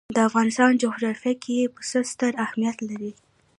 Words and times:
د 0.15 0.17
افغانستان 0.29 0.71
جغرافیه 0.83 1.33
کې 1.43 1.71
پسه 1.75 1.99
ستر 2.11 2.31
اهمیت 2.45 2.77
لري. 2.89 3.11